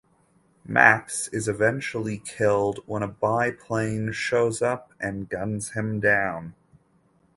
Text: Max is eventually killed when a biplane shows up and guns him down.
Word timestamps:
Max 0.65 1.27
is 1.27 1.47
eventually 1.47 2.17
killed 2.17 2.79
when 2.87 3.03
a 3.03 3.07
biplane 3.07 4.11
shows 4.11 4.59
up 4.59 4.91
and 4.99 5.29
guns 5.29 5.73
him 5.73 5.99
down. 5.99 6.55